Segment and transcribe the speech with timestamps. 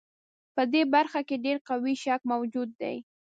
[0.55, 2.95] په دې برخه کې ډېر قوي شک موجود دی.